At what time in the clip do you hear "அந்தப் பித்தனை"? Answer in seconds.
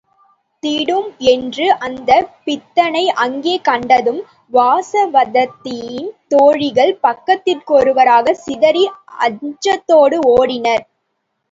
1.79-3.03